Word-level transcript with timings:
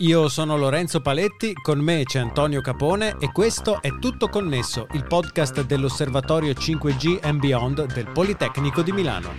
Io 0.00 0.30
sono 0.30 0.56
Lorenzo 0.56 1.02
Paletti, 1.02 1.52
con 1.52 1.78
me 1.78 2.04
c'è 2.04 2.20
Antonio 2.20 2.62
Capone 2.62 3.16
e 3.20 3.30
questo 3.32 3.82
è 3.82 3.98
Tutto 3.98 4.30
Connesso, 4.30 4.86
il 4.92 5.04
podcast 5.04 5.62
dell'Osservatorio 5.62 6.52
5G 6.52 7.18
and 7.20 7.38
Beyond 7.38 7.92
del 7.92 8.08
Politecnico 8.08 8.80
di 8.80 8.92
Milano. 8.92 9.30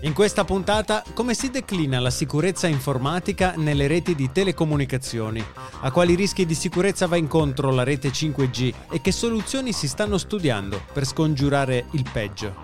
In 0.00 0.12
questa 0.12 0.44
puntata, 0.44 1.02
come 1.14 1.32
si 1.32 1.48
declina 1.48 1.98
la 1.98 2.10
sicurezza 2.10 2.66
informatica 2.66 3.54
nelle 3.56 3.86
reti 3.86 4.14
di 4.14 4.30
telecomunicazioni? 4.30 5.42
A 5.80 5.90
quali 5.90 6.14
rischi 6.14 6.44
di 6.44 6.54
sicurezza 6.54 7.06
va 7.06 7.16
incontro 7.16 7.70
la 7.70 7.84
rete 7.84 8.10
5G 8.10 8.74
e 8.90 9.00
che 9.00 9.12
soluzioni 9.12 9.72
si 9.72 9.88
stanno 9.88 10.18
studiando 10.18 10.78
per 10.92 11.06
scongiurare 11.06 11.86
il 11.92 12.04
peggio? 12.12 12.54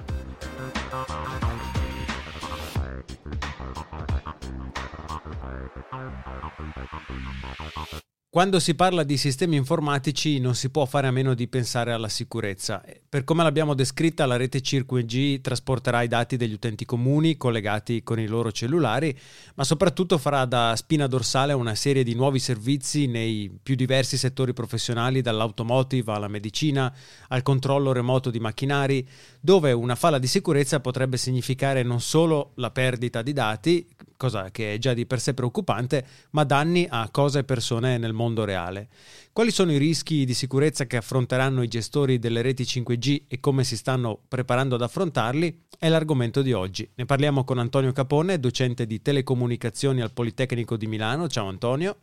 Quando 8.34 8.60
si 8.60 8.74
parla 8.74 9.02
di 9.02 9.18
sistemi 9.18 9.56
informatici 9.56 10.40
non 10.40 10.54
si 10.54 10.70
può 10.70 10.86
fare 10.86 11.06
a 11.06 11.10
meno 11.10 11.34
di 11.34 11.48
pensare 11.48 11.92
alla 11.92 12.08
sicurezza. 12.08 12.82
Per 13.06 13.24
come 13.24 13.42
l'abbiamo 13.42 13.74
descritta, 13.74 14.24
la 14.24 14.38
rete 14.38 14.62
CircuG 14.62 15.42
trasporterà 15.42 16.00
i 16.00 16.08
dati 16.08 16.38
degli 16.38 16.54
utenti 16.54 16.86
comuni 16.86 17.36
collegati 17.36 18.02
con 18.02 18.18
i 18.18 18.26
loro 18.26 18.50
cellulari, 18.50 19.14
ma 19.56 19.64
soprattutto 19.64 20.16
farà 20.16 20.46
da 20.46 20.72
spina 20.76 21.06
dorsale 21.08 21.52
a 21.52 21.56
una 21.56 21.74
serie 21.74 22.04
di 22.04 22.14
nuovi 22.14 22.38
servizi 22.38 23.06
nei 23.06 23.54
più 23.62 23.74
diversi 23.74 24.16
settori 24.16 24.54
professionali, 24.54 25.20
dall'automotive 25.20 26.12
alla 26.12 26.28
medicina, 26.28 26.90
al 27.28 27.42
controllo 27.42 27.92
remoto 27.92 28.30
di 28.30 28.40
macchinari, 28.40 29.06
dove 29.42 29.72
una 29.72 29.94
falla 29.94 30.18
di 30.18 30.26
sicurezza 30.26 30.80
potrebbe 30.80 31.18
significare 31.18 31.82
non 31.82 32.00
solo 32.00 32.52
la 32.54 32.70
perdita 32.70 33.20
di 33.20 33.34
dati, 33.34 33.86
cosa 34.22 34.52
che 34.52 34.74
è 34.74 34.78
già 34.78 34.94
di 34.94 35.04
per 35.04 35.18
sé 35.18 35.34
preoccupante, 35.34 36.06
ma 36.30 36.44
danni 36.44 36.86
a 36.88 37.08
cose 37.10 37.40
e 37.40 37.44
persone 37.44 37.98
nel 37.98 38.12
mondo 38.12 38.44
reale. 38.44 38.88
Quali 39.32 39.50
sono 39.50 39.72
i 39.72 39.78
rischi 39.78 40.24
di 40.24 40.32
sicurezza 40.32 40.86
che 40.86 40.96
affronteranno 40.96 41.60
i 41.64 41.66
gestori 41.66 42.20
delle 42.20 42.40
reti 42.40 42.62
5G 42.62 43.22
e 43.26 43.40
come 43.40 43.64
si 43.64 43.76
stanno 43.76 44.20
preparando 44.28 44.76
ad 44.76 44.82
affrontarli? 44.82 45.64
È 45.76 45.88
l'argomento 45.88 46.40
di 46.40 46.52
oggi. 46.52 46.88
Ne 46.94 47.04
parliamo 47.04 47.42
con 47.42 47.58
Antonio 47.58 47.90
Capone, 47.90 48.38
docente 48.38 48.86
di 48.86 49.02
telecomunicazioni 49.02 50.02
al 50.02 50.12
Politecnico 50.12 50.76
di 50.76 50.86
Milano. 50.86 51.26
Ciao 51.26 51.48
Antonio. 51.48 51.96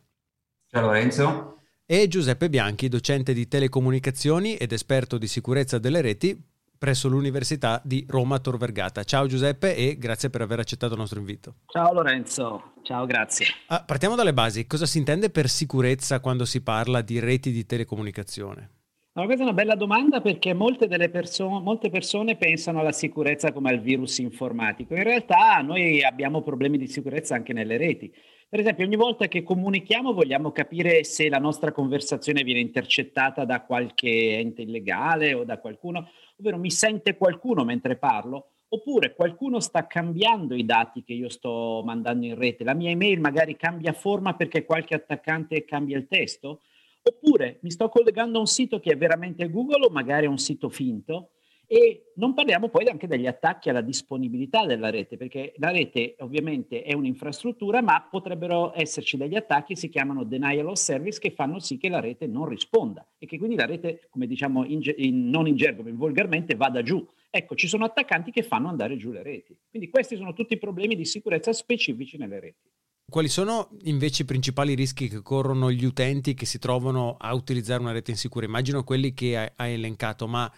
Ciao 0.68 0.82
Lorenzo. 0.82 1.56
E 1.86 2.06
Giuseppe 2.06 2.50
Bianchi, 2.50 2.88
docente 2.88 3.32
di 3.32 3.48
telecomunicazioni 3.48 4.56
ed 4.56 4.72
esperto 4.72 5.16
di 5.16 5.26
sicurezza 5.26 5.78
delle 5.78 6.02
reti 6.02 6.38
presso 6.80 7.10
l'Università 7.10 7.78
di 7.84 8.06
Roma 8.08 8.38
Tor 8.38 8.56
Vergata. 8.56 9.04
Ciao 9.04 9.26
Giuseppe 9.26 9.76
e 9.76 9.98
grazie 9.98 10.30
per 10.30 10.40
aver 10.40 10.60
accettato 10.60 10.94
il 10.94 10.98
nostro 10.98 11.18
invito. 11.18 11.56
Ciao 11.66 11.92
Lorenzo, 11.92 12.72
ciao, 12.84 13.04
grazie. 13.04 13.44
Ah, 13.66 13.84
partiamo 13.84 14.14
dalle 14.14 14.32
basi. 14.32 14.66
Cosa 14.66 14.86
si 14.86 14.96
intende 14.96 15.28
per 15.28 15.50
sicurezza 15.50 16.20
quando 16.20 16.46
si 16.46 16.62
parla 16.62 17.02
di 17.02 17.18
reti 17.18 17.52
di 17.52 17.66
telecomunicazione? 17.66 18.70
Allora, 19.12 19.34
questa 19.34 19.42
è 19.42 19.46
una 19.46 19.52
bella 19.52 19.74
domanda 19.74 20.22
perché 20.22 20.54
molte, 20.54 20.88
perso- 21.10 21.60
molte 21.60 21.90
persone 21.90 22.36
pensano 22.36 22.80
alla 22.80 22.92
sicurezza 22.92 23.52
come 23.52 23.68
al 23.68 23.80
virus 23.80 24.16
informatico. 24.16 24.94
In 24.94 25.02
realtà 25.02 25.60
noi 25.60 26.02
abbiamo 26.02 26.40
problemi 26.40 26.78
di 26.78 26.86
sicurezza 26.86 27.34
anche 27.34 27.52
nelle 27.52 27.76
reti. 27.76 28.10
Per 28.48 28.58
esempio, 28.58 28.84
ogni 28.84 28.96
volta 28.96 29.28
che 29.28 29.42
comunichiamo 29.42 30.12
vogliamo 30.12 30.50
capire 30.50 31.04
se 31.04 31.28
la 31.28 31.38
nostra 31.38 31.72
conversazione 31.72 32.42
viene 32.42 32.58
intercettata 32.58 33.44
da 33.44 33.60
qualche 33.60 34.38
ente 34.38 34.62
illegale 34.62 35.34
o 35.34 35.44
da 35.44 35.58
qualcuno, 35.58 36.08
ovvero 36.40 36.58
mi 36.58 36.70
sente 36.70 37.16
qualcuno 37.16 37.64
mentre 37.64 37.96
parlo, 37.96 38.48
oppure 38.68 39.14
qualcuno 39.14 39.60
sta 39.60 39.86
cambiando 39.86 40.54
i 40.54 40.64
dati 40.64 41.04
che 41.04 41.12
io 41.12 41.28
sto 41.28 41.82
mandando 41.84 42.26
in 42.26 42.34
rete, 42.34 42.64
la 42.64 42.74
mia 42.74 42.90
email 42.90 43.20
magari 43.20 43.56
cambia 43.56 43.92
forma 43.92 44.34
perché 44.34 44.64
qualche 44.64 44.94
attaccante 44.94 45.64
cambia 45.64 45.96
il 45.96 46.08
testo, 46.08 46.62
oppure 47.02 47.58
mi 47.62 47.70
sto 47.70 47.88
collegando 47.88 48.38
a 48.38 48.40
un 48.40 48.46
sito 48.46 48.80
che 48.80 48.92
è 48.92 48.96
veramente 48.96 49.48
Google 49.50 49.86
o 49.86 49.90
magari 49.90 50.26
a 50.26 50.30
un 50.30 50.38
sito 50.38 50.68
finto 50.68 51.30
e 51.72 52.10
non 52.16 52.34
parliamo 52.34 52.68
poi 52.68 52.88
anche 52.88 53.06
degli 53.06 53.28
attacchi 53.28 53.68
alla 53.68 53.80
disponibilità 53.80 54.66
della 54.66 54.90
rete, 54.90 55.16
perché 55.16 55.52
la 55.58 55.70
rete 55.70 56.16
ovviamente 56.18 56.82
è 56.82 56.94
un'infrastruttura, 56.94 57.80
ma 57.80 58.08
potrebbero 58.10 58.72
esserci 58.74 59.16
degli 59.16 59.36
attacchi, 59.36 59.76
si 59.76 59.88
chiamano 59.88 60.24
denial 60.24 60.66
of 60.66 60.80
service, 60.80 61.20
che 61.20 61.30
fanno 61.30 61.60
sì 61.60 61.78
che 61.78 61.88
la 61.88 62.00
rete 62.00 62.26
non 62.26 62.48
risponda 62.48 63.06
e 63.18 63.26
che 63.26 63.38
quindi 63.38 63.54
la 63.54 63.66
rete, 63.66 64.08
come 64.10 64.26
diciamo 64.26 64.64
in, 64.64 64.80
in, 64.96 65.30
non 65.30 65.46
in 65.46 65.54
gergo, 65.54 65.84
ma 65.84 65.90
volgarmente, 65.92 66.56
vada 66.56 66.82
giù. 66.82 67.06
Ecco, 67.30 67.54
ci 67.54 67.68
sono 67.68 67.84
attaccanti 67.84 68.32
che 68.32 68.42
fanno 68.42 68.66
andare 68.66 68.96
giù 68.96 69.12
le 69.12 69.22
reti. 69.22 69.56
Quindi 69.70 69.90
questi 69.90 70.16
sono 70.16 70.32
tutti 70.32 70.58
problemi 70.58 70.96
di 70.96 71.04
sicurezza 71.04 71.52
specifici 71.52 72.16
nelle 72.16 72.40
reti. 72.40 72.68
Quali 73.10 73.28
sono 73.28 73.70
invece 73.82 74.22
i 74.22 74.24
principali 74.24 74.74
rischi 74.74 75.08
che 75.08 75.20
corrono 75.20 75.70
gli 75.72 75.84
utenti 75.84 76.34
che 76.34 76.46
si 76.46 76.60
trovano 76.60 77.16
a 77.18 77.34
utilizzare 77.34 77.80
una 77.80 77.90
rete 77.90 78.12
insicura? 78.12 78.46
Immagino 78.46 78.84
quelli 78.84 79.12
che 79.12 79.52
hai 79.54 79.72
elencato, 79.72 80.28
ma 80.28 80.50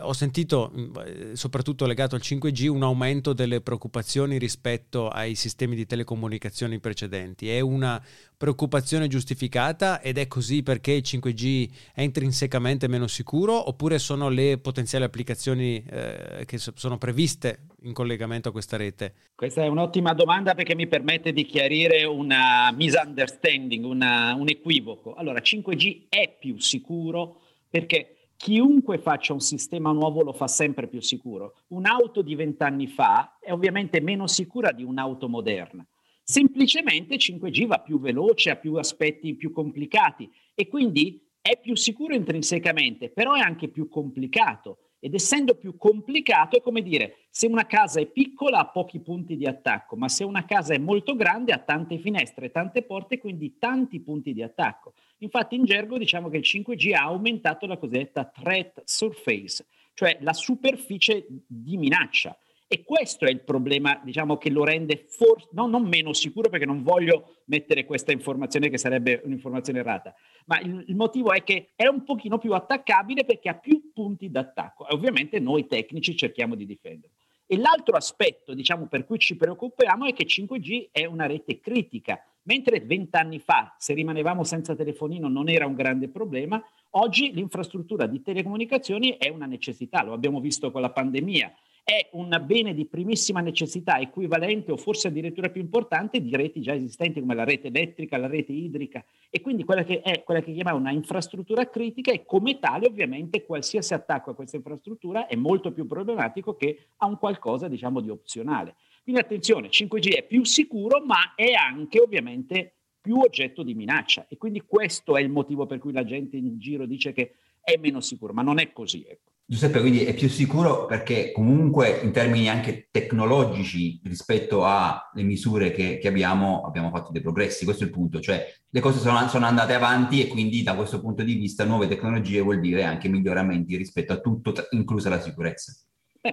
ho 0.00 0.12
sentito, 0.12 0.72
mm, 0.76 0.94
eh, 0.96 1.36
soprattutto 1.36 1.86
legato 1.86 2.16
al 2.16 2.20
5G, 2.20 2.66
un 2.66 2.82
aumento 2.82 3.32
delle 3.32 3.60
preoccupazioni 3.60 4.36
rispetto 4.36 5.08
ai 5.08 5.36
sistemi 5.36 5.76
di 5.76 5.86
telecomunicazioni 5.86 6.80
precedenti. 6.80 7.48
È 7.48 7.60
una 7.60 8.02
preoccupazione 8.36 9.06
giustificata 9.06 10.00
ed 10.00 10.18
è 10.18 10.26
così 10.26 10.62
perché 10.62 10.92
il 10.92 11.02
5G 11.04 11.68
è 11.94 12.02
intrinsecamente 12.02 12.88
meno 12.88 13.06
sicuro 13.06 13.68
oppure 13.68 13.98
sono 13.98 14.28
le 14.28 14.58
potenziali 14.58 15.04
applicazioni 15.04 15.82
eh, 15.88 16.44
che 16.44 16.58
sono 16.58 16.98
previste 16.98 17.66
in 17.82 17.92
collegamento 17.92 18.48
a 18.48 18.52
questa 18.52 18.76
rete? 18.76 19.14
Questa 19.36 19.62
è 19.62 19.68
un'ottima 19.68 20.12
domanda 20.14 20.54
perché 20.54 20.74
mi 20.74 20.88
permette 20.88 21.32
di 21.32 21.44
chiarire 21.46 22.04
una 22.04 22.72
misunderstanding, 22.72 23.84
una, 23.84 24.34
un 24.34 24.48
equivoco. 24.48 25.14
Allora, 25.14 25.38
5G 25.40 26.06
è 26.08 26.36
più 26.38 26.58
sicuro 26.58 27.40
perché 27.70 28.15
chiunque 28.36 28.98
faccia 28.98 29.32
un 29.32 29.40
sistema 29.40 29.92
nuovo 29.92 30.22
lo 30.22 30.32
fa 30.32 30.46
sempre 30.46 30.88
più 30.88 31.00
sicuro. 31.00 31.54
Un'auto 31.68 32.22
di 32.22 32.34
vent'anni 32.34 32.86
fa 32.86 33.38
è 33.40 33.52
ovviamente 33.52 34.00
meno 34.00 34.26
sicura 34.26 34.72
di 34.72 34.84
un'auto 34.84 35.28
moderna. 35.28 35.86
Semplicemente 36.22 37.16
5G 37.16 37.66
va 37.66 37.80
più 37.80 38.00
veloce, 38.00 38.50
ha 38.50 38.56
più 38.56 38.74
aspetti 38.74 39.36
più 39.36 39.52
complicati 39.52 40.28
e 40.54 40.66
quindi 40.66 41.24
è 41.40 41.58
più 41.60 41.76
sicuro 41.76 42.14
intrinsecamente, 42.14 43.10
però 43.10 43.34
è 43.34 43.40
anche 43.40 43.68
più 43.68 43.88
complicato. 43.88 44.85
Ed 44.98 45.14
essendo 45.14 45.56
più 45.56 45.76
complicato 45.76 46.56
è 46.56 46.60
come 46.62 46.82
dire, 46.82 47.26
se 47.30 47.46
una 47.46 47.66
casa 47.66 48.00
è 48.00 48.06
piccola 48.06 48.58
ha 48.58 48.68
pochi 48.68 49.00
punti 49.00 49.36
di 49.36 49.46
attacco, 49.46 49.96
ma 49.96 50.08
se 50.08 50.24
una 50.24 50.44
casa 50.44 50.74
è 50.74 50.78
molto 50.78 51.14
grande 51.14 51.52
ha 51.52 51.58
tante 51.58 51.98
finestre, 51.98 52.50
tante 52.50 52.82
porte, 52.82 53.18
quindi 53.18 53.58
tanti 53.58 54.00
punti 54.00 54.32
di 54.32 54.42
attacco. 54.42 54.94
Infatti 55.18 55.54
in 55.54 55.64
gergo 55.64 55.98
diciamo 55.98 56.28
che 56.28 56.38
il 56.38 56.44
5G 56.46 56.94
ha 56.94 57.02
aumentato 57.02 57.66
la 57.66 57.76
cosiddetta 57.76 58.24
threat 58.24 58.82
surface, 58.84 59.66
cioè 59.94 60.18
la 60.20 60.32
superficie 60.32 61.26
di 61.46 61.76
minaccia. 61.76 62.36
E 62.68 62.82
questo 62.82 63.26
è 63.26 63.30
il 63.30 63.44
problema, 63.44 64.00
diciamo, 64.02 64.38
che 64.38 64.50
lo 64.50 64.64
rende 64.64 65.04
forse 65.08 65.48
no, 65.52 65.68
non 65.68 65.86
meno 65.86 66.12
sicuro, 66.12 66.50
perché 66.50 66.66
non 66.66 66.82
voglio 66.82 67.36
mettere 67.44 67.84
questa 67.84 68.10
informazione 68.10 68.68
che 68.68 68.76
sarebbe 68.76 69.20
un'informazione 69.24 69.78
errata, 69.78 70.12
ma 70.46 70.58
il, 70.58 70.84
il, 70.88 70.96
motivo 70.96 71.32
è 71.32 71.44
che 71.44 71.70
è 71.76 71.86
un 71.86 72.02
pochino 72.02 72.38
più 72.38 72.54
attaccabile 72.54 73.24
perché 73.24 73.50
ha 73.50 73.54
più 73.54 73.92
punti 73.92 74.30
d'attacco. 74.30 74.88
E 74.88 74.94
ovviamente 74.94 75.38
noi 75.38 75.68
tecnici 75.68 76.16
cerchiamo 76.16 76.56
di 76.56 76.66
difenderlo. 76.66 77.14
E 77.46 77.56
l'altro 77.56 77.96
aspetto, 77.96 78.52
diciamo, 78.52 78.88
per 78.88 79.04
cui 79.04 79.20
ci 79.20 79.36
preoccupiamo 79.36 80.04
è 80.06 80.12
che 80.12 80.26
5G 80.26 80.88
è 80.90 81.04
una 81.04 81.26
rete 81.26 81.60
critica. 81.60 82.20
Mentre 82.42 82.80
vent'anni 82.80 83.38
fa, 83.38 83.76
se 83.78 83.94
rimanevamo 83.94 84.42
senza 84.42 84.74
telefonino, 84.74 85.28
non 85.28 85.48
era 85.48 85.66
un 85.66 85.74
grande 85.74 86.08
problema, 86.08 86.60
oggi 86.90 87.32
l'infrastruttura 87.32 88.06
di 88.06 88.22
telecomunicazioni 88.22 89.16
è 89.16 89.28
una 89.28 89.46
necessità, 89.46 90.02
lo 90.02 90.12
abbiamo 90.12 90.40
visto 90.40 90.72
con 90.72 90.80
la 90.80 90.90
pandemia 90.90 91.54
è 91.88 92.08
un 92.14 92.36
bene 92.44 92.74
di 92.74 92.84
primissima 92.84 93.40
necessità, 93.40 94.00
equivalente 94.00 94.72
o 94.72 94.76
forse 94.76 95.06
addirittura 95.06 95.50
più 95.50 95.60
importante 95.60 96.20
di 96.20 96.34
reti 96.34 96.60
già 96.60 96.74
esistenti 96.74 97.20
come 97.20 97.36
la 97.36 97.44
rete 97.44 97.68
elettrica, 97.68 98.16
la 98.16 98.26
rete 98.26 98.50
idrica 98.50 99.04
e 99.30 99.40
quindi 99.40 99.62
quella 99.62 99.84
che 99.84 100.00
è 100.00 100.24
quella 100.24 100.40
che 100.40 100.52
chiamiamo 100.52 100.80
una 100.80 100.90
infrastruttura 100.90 101.70
critica 101.70 102.10
e 102.10 102.24
come 102.24 102.58
tale 102.58 102.88
ovviamente 102.88 103.44
qualsiasi 103.44 103.94
attacco 103.94 104.30
a 104.30 104.34
questa 104.34 104.56
infrastruttura 104.56 105.28
è 105.28 105.36
molto 105.36 105.70
più 105.70 105.86
problematico 105.86 106.56
che 106.56 106.86
a 106.96 107.06
un 107.06 107.18
qualcosa 107.18 107.68
diciamo 107.68 108.00
di 108.00 108.10
opzionale. 108.10 108.74
Quindi 109.04 109.20
attenzione, 109.20 109.68
5G 109.68 110.16
è 110.16 110.24
più 110.24 110.42
sicuro 110.42 111.04
ma 111.04 111.36
è 111.36 111.52
anche 111.52 112.00
ovviamente 112.00 112.74
più 113.00 113.20
oggetto 113.20 113.62
di 113.62 113.74
minaccia 113.74 114.26
e 114.28 114.36
quindi 114.36 114.60
questo 114.66 115.16
è 115.16 115.20
il 115.20 115.28
motivo 115.28 115.66
per 115.66 115.78
cui 115.78 115.92
la 115.92 116.04
gente 116.04 116.36
in 116.36 116.58
giro 116.58 116.84
dice 116.84 117.12
che 117.12 117.34
è 117.60 117.76
meno 117.78 118.00
sicuro, 118.00 118.32
ma 118.32 118.42
non 118.42 118.58
è 118.58 118.72
così. 118.72 119.06
Ecco. 119.08 119.34
Giuseppe, 119.48 119.78
quindi 119.78 120.04
è 120.04 120.12
più 120.12 120.28
sicuro 120.28 120.86
perché 120.86 121.30
comunque 121.30 122.00
in 122.02 122.10
termini 122.10 122.48
anche 122.48 122.88
tecnologici 122.90 124.00
rispetto 124.02 124.64
alle 124.66 125.22
misure 125.22 125.70
che, 125.70 125.98
che 125.98 126.08
abbiamo, 126.08 126.62
abbiamo 126.62 126.90
fatto 126.90 127.12
dei 127.12 127.22
progressi, 127.22 127.64
questo 127.64 127.84
è 127.84 127.86
il 127.86 127.92
punto, 127.92 128.18
cioè 128.18 128.44
le 128.68 128.80
cose 128.80 128.98
sono, 128.98 129.28
sono, 129.28 129.46
andate 129.46 129.72
avanti 129.74 130.20
e 130.20 130.26
quindi 130.26 130.64
da 130.64 130.74
questo 130.74 131.00
punto 131.00 131.22
di 131.22 131.34
vista 131.34 131.64
nuove 131.64 131.86
tecnologie 131.86 132.40
vuol 132.40 132.58
dire 132.58 132.82
anche 132.82 133.08
miglioramenti 133.08 133.76
rispetto 133.76 134.12
a 134.12 134.20
tutto, 134.20 134.52
inclusa 134.70 135.10
la 135.10 135.20
sicurezza. 135.20 135.72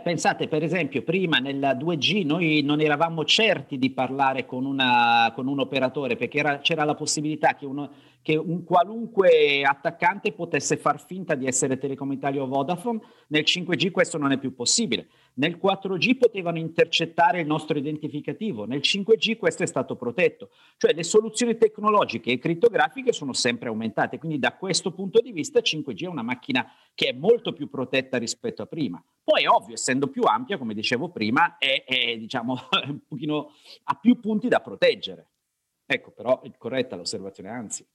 Pensate, 0.02 0.48
per 0.48 0.64
esempio, 0.64 1.04
prima 1.04 1.38
nella 1.38 1.74
2G 1.74 2.26
noi 2.26 2.62
non 2.64 2.80
eravamo 2.80 3.26
certi 3.26 3.78
di 3.78 3.92
parlare 3.92 4.46
con, 4.46 4.66
una, 4.66 5.32
con 5.36 5.48
un 5.48 5.60
operatore 5.60 6.16
perché 6.16 6.40
era, 6.40 6.60
c'era 6.60 6.84
la 6.84 6.96
possibilità 6.96 7.56
che, 7.56 7.66
uno, 7.66 7.92
che, 8.22 8.36
un 8.36 8.64
qualunque 8.64 9.62
attaccante 9.64 10.32
potesse 10.32 10.78
far 10.78 11.04
finta 11.06 11.36
di 11.36 11.46
essere 11.46 11.78
Telecom 11.78 12.12
Italia 12.12 12.42
o 12.42 12.48
Vodafone. 12.48 13.02
Nel 13.28 13.44
5G 13.46 13.92
questo 13.92 14.18
non 14.18 14.32
è 14.32 14.38
più 14.38 14.56
possibile. 14.56 15.08
Nel 15.36 15.60
4G 15.62 16.18
potevano 16.18 16.60
intercettare 16.60 17.42
il 17.42 17.48
nostro 17.48 17.78
identificativo, 17.78 18.66
nel 18.66 18.82
5G 18.82 19.38
questo 19.38 19.64
è 19.64 19.66
stato 19.66 19.96
protetto. 19.96 20.50
Cioè 20.78 20.94
le 20.94 21.04
soluzioni 21.04 21.58
tecnologiche 21.58 22.32
e 22.32 22.38
crittografiche 22.38 23.14
sono 23.14 23.34
sempre 23.34 23.70
aumentate, 23.70 24.20
quindi 24.20 24.38
da 24.38 24.56
questo 24.56 24.92
punto 24.92 25.22
di 25.22 25.32
vista 25.32 25.60
5G 25.60 26.04
è 26.04 26.08
una 26.08 26.22
macchina 26.22 26.72
che 26.94 27.08
è 27.10 27.14
molto 27.14 27.54
più 27.54 27.70
protetta 27.70 28.18
rispetto 28.18 28.62
a 28.62 28.68
prima. 28.68 29.04
Poi 29.24 29.44
è 29.44 29.50
ovvio, 29.50 29.74
essendo 29.74 30.08
più 30.08 30.24
ampia, 30.24 30.58
come 30.58 30.74
dicevo 30.74 31.10
prima, 31.10 31.58
è, 31.58 31.84
è 31.84 32.18
diciamo, 32.18 32.54
un 32.88 33.00
pochino, 33.08 33.52
ha 33.86 33.96
più 33.96 34.20
punti 34.20 34.48
da 34.48 34.60
proteggere. 34.60 35.30
Ecco, 35.86 36.12
però 36.12 36.42
è 36.42 36.52
corretta 36.58 36.96
l'osservazione, 36.96 37.50
anzi. 37.50 37.86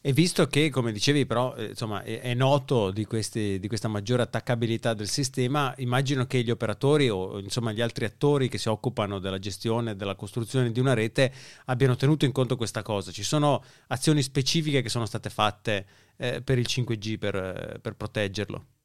E 0.00 0.12
visto 0.12 0.46
che, 0.46 0.70
come 0.70 0.92
dicevi, 0.92 1.26
però, 1.26 1.54
eh, 1.54 1.66
insomma, 1.66 2.02
è, 2.02 2.34
noto 2.34 2.90
di, 2.90 3.04
questi, 3.04 3.58
di, 3.58 3.68
questa 3.68 3.88
maggiore 3.88 4.22
attaccabilità 4.22 4.94
del 4.94 5.08
sistema, 5.08 5.74
immagino 5.78 6.26
che 6.26 6.42
gli 6.42 6.50
operatori 6.50 7.08
o 7.08 7.38
insomma 7.38 7.72
gli 7.72 7.80
altri 7.80 8.04
attori 8.04 8.48
che 8.48 8.58
si 8.58 8.68
occupano 8.68 9.18
della 9.18 9.38
gestione 9.38 9.92
e 9.92 9.96
della 9.96 10.14
costruzione 10.14 10.70
di 10.70 10.80
una 10.80 10.94
rete 10.94 11.32
abbiano 11.66 11.96
tenuto 11.96 12.24
in 12.24 12.32
conto 12.32 12.56
questa 12.56 12.82
cosa. 12.82 13.10
Ci 13.10 13.22
sono 13.24 13.62
azioni 13.88 14.22
specifiche 14.22 14.82
che 14.82 14.88
sono 14.88 15.06
state 15.06 15.30
fatte 15.30 15.86
eh, 16.16 16.42
per 16.42 16.58
il 16.58 16.66
5G 16.68 17.18
per, 17.18 17.34
eh, 17.34 17.78
per 17.80 17.94
proteggerlo? 17.94 18.75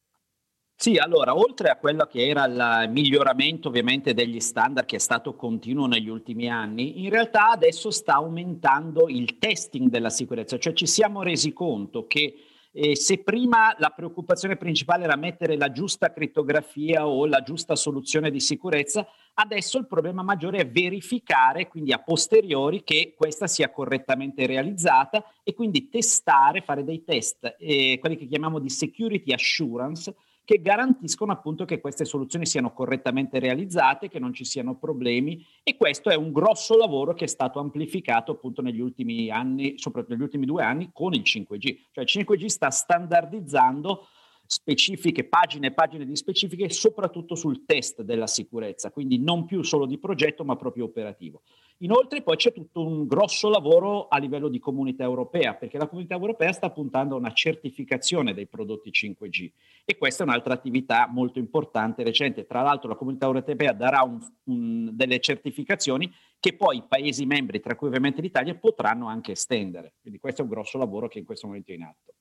Sì, 0.81 0.97
allora, 0.97 1.37
oltre 1.37 1.69
a 1.69 1.75
quello 1.77 2.07
che 2.07 2.27
era 2.27 2.45
il 2.45 2.89
miglioramento 2.89 3.67
ovviamente 3.67 4.15
degli 4.15 4.39
standard 4.39 4.87
che 4.87 4.95
è 4.95 4.99
stato 4.99 5.35
continuo 5.35 5.85
negli 5.85 6.09
ultimi 6.09 6.49
anni, 6.49 7.03
in 7.03 7.11
realtà 7.11 7.49
adesso 7.51 7.91
sta 7.91 8.15
aumentando 8.15 9.07
il 9.07 9.37
testing 9.37 9.91
della 9.91 10.09
sicurezza, 10.09 10.57
cioè 10.57 10.73
ci 10.73 10.87
siamo 10.87 11.21
resi 11.21 11.53
conto 11.53 12.07
che 12.07 12.33
eh, 12.71 12.95
se 12.95 13.19
prima 13.19 13.75
la 13.77 13.89
preoccupazione 13.89 14.57
principale 14.57 15.03
era 15.03 15.15
mettere 15.15 15.55
la 15.55 15.71
giusta 15.71 16.11
crittografia 16.11 17.05
o 17.05 17.27
la 17.27 17.43
giusta 17.43 17.75
soluzione 17.75 18.31
di 18.31 18.39
sicurezza, 18.39 19.05
adesso 19.35 19.77
il 19.77 19.85
problema 19.85 20.23
maggiore 20.23 20.61
è 20.61 20.67
verificare, 20.67 21.67
quindi 21.67 21.93
a 21.93 22.01
posteriori, 22.01 22.83
che 22.83 23.13
questa 23.15 23.45
sia 23.45 23.69
correttamente 23.69 24.47
realizzata 24.47 25.23
e 25.43 25.53
quindi 25.53 25.89
testare, 25.89 26.61
fare 26.61 26.83
dei 26.83 27.03
test, 27.03 27.55
eh, 27.59 27.99
quelli 27.99 28.17
che 28.17 28.25
chiamiamo 28.25 28.57
di 28.57 28.69
security 28.71 29.31
assurance, 29.31 30.15
che 30.51 30.61
garantiscono 30.61 31.31
appunto 31.31 31.63
che 31.63 31.79
queste 31.79 32.03
soluzioni 32.03 32.45
siano 32.45 32.73
correttamente 32.73 33.39
realizzate, 33.39 34.09
che 34.09 34.19
non 34.19 34.33
ci 34.33 34.43
siano 34.43 34.75
problemi 34.75 35.45
e 35.63 35.77
questo 35.77 36.09
è 36.09 36.15
un 36.15 36.33
grosso 36.33 36.75
lavoro 36.75 37.13
che 37.13 37.23
è 37.23 37.27
stato 37.29 37.59
amplificato 37.59 38.33
appunto 38.33 38.61
negli 38.61 38.81
ultimi 38.81 39.29
anni, 39.29 39.75
soprattutto 39.77 40.13
negli 40.13 40.23
ultimi 40.23 40.45
due 40.45 40.61
anni 40.61 40.89
con 40.91 41.13
il 41.13 41.21
5G. 41.21 41.77
Cioè 41.91 42.03
il 42.03 42.25
5G 42.27 42.45
sta 42.47 42.69
standardizzando 42.69 44.07
specifiche, 44.51 45.23
pagine 45.23 45.67
e 45.67 45.71
pagine 45.71 46.05
di 46.05 46.13
specifiche, 46.17 46.69
soprattutto 46.69 47.35
sul 47.35 47.63
test 47.65 48.01
della 48.01 48.27
sicurezza, 48.27 48.91
quindi 48.91 49.17
non 49.17 49.45
più 49.45 49.63
solo 49.63 49.85
di 49.85 49.97
progetto 49.97 50.43
ma 50.43 50.57
proprio 50.57 50.83
operativo. 50.83 51.43
Inoltre 51.77 52.21
poi 52.21 52.35
c'è 52.35 52.51
tutto 52.51 52.85
un 52.85 53.07
grosso 53.07 53.49
lavoro 53.49 54.09
a 54.09 54.17
livello 54.17 54.49
di 54.49 54.59
comunità 54.59 55.03
europea, 55.03 55.53
perché 55.53 55.77
la 55.77 55.87
comunità 55.87 56.15
europea 56.15 56.51
sta 56.51 56.69
puntando 56.69 57.15
a 57.15 57.17
una 57.17 57.31
certificazione 57.31 58.33
dei 58.33 58.45
prodotti 58.45 58.91
5G 58.91 59.51
e 59.85 59.97
questa 59.97 60.25
è 60.25 60.27
un'altra 60.27 60.53
attività 60.53 61.07
molto 61.09 61.39
importante 61.39 62.03
recente. 62.03 62.45
Tra 62.45 62.61
l'altro 62.61 62.89
la 62.89 62.95
comunità 62.95 63.27
europea 63.27 63.71
darà 63.71 64.01
un, 64.03 64.19
un, 64.43 64.89
delle 64.91 65.21
certificazioni 65.21 66.11
che 66.41 66.57
poi 66.57 66.77
i 66.77 66.83
Paesi 66.85 67.25
membri, 67.25 67.61
tra 67.61 67.75
cui 67.75 67.87
ovviamente 67.87 68.21
l'Italia, 68.21 68.53
potranno 68.55 69.07
anche 69.07 69.31
estendere. 69.31 69.93
Quindi 70.01 70.19
questo 70.19 70.41
è 70.41 70.43
un 70.43 70.51
grosso 70.51 70.77
lavoro 70.77 71.07
che 71.07 71.19
in 71.19 71.25
questo 71.25 71.47
momento 71.47 71.71
è 71.71 71.75
in 71.75 71.83
atto. 71.83 72.13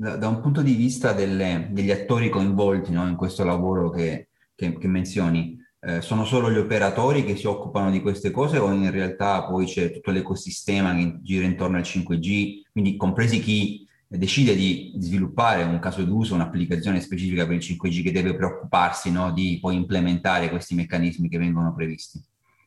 Da, 0.00 0.16
da 0.16 0.28
un 0.28 0.40
punto 0.40 0.62
di 0.62 0.76
vista 0.76 1.12
delle, 1.12 1.68
degli 1.72 1.90
attori 1.90 2.30
coinvolti 2.30 2.90
no, 2.90 3.06
in 3.06 3.16
questo 3.16 3.44
lavoro 3.44 3.90
che, 3.90 4.30
che, 4.54 4.78
che 4.78 4.88
menzioni, 4.88 5.58
eh, 5.78 6.00
sono 6.00 6.24
solo 6.24 6.50
gli 6.50 6.56
operatori 6.56 7.22
che 7.22 7.36
si 7.36 7.46
occupano 7.46 7.90
di 7.90 8.00
queste 8.00 8.30
cose 8.30 8.56
o 8.56 8.72
in 8.72 8.90
realtà 8.90 9.44
poi 9.44 9.66
c'è 9.66 9.92
tutto 9.92 10.10
l'ecosistema 10.10 10.94
che 10.94 11.18
gira 11.20 11.44
intorno 11.44 11.76
al 11.76 11.82
5G, 11.82 12.62
quindi 12.72 12.96
compresi 12.96 13.40
chi 13.40 13.86
decide 14.06 14.56
di 14.56 14.94
sviluppare 14.96 15.64
un 15.64 15.78
caso 15.78 16.02
d'uso, 16.02 16.34
un'applicazione 16.34 17.02
specifica 17.02 17.44
per 17.44 17.56
il 17.56 17.62
5G 17.62 18.02
che 18.02 18.12
deve 18.12 18.34
preoccuparsi 18.34 19.12
no, 19.12 19.32
di 19.32 19.58
poi 19.60 19.74
implementare 19.76 20.48
questi 20.48 20.74
meccanismi 20.74 21.28
che 21.28 21.36
vengono 21.36 21.74
previsti? 21.74 22.18